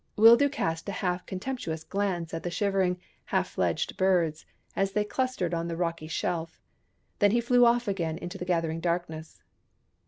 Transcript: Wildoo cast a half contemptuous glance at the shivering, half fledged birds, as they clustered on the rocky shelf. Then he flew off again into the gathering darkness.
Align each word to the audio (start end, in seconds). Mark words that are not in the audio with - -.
Wildoo 0.17 0.49
cast 0.49 0.89
a 0.89 0.93
half 0.93 1.27
contemptuous 1.27 1.83
glance 1.83 2.33
at 2.33 2.41
the 2.41 2.49
shivering, 2.49 2.97
half 3.25 3.49
fledged 3.49 3.97
birds, 3.97 4.47
as 4.75 4.93
they 4.93 5.03
clustered 5.05 5.53
on 5.53 5.67
the 5.67 5.77
rocky 5.77 6.07
shelf. 6.07 6.59
Then 7.19 7.29
he 7.29 7.39
flew 7.39 7.67
off 7.67 7.87
again 7.87 8.17
into 8.17 8.39
the 8.39 8.45
gathering 8.45 8.79
darkness. 8.79 9.43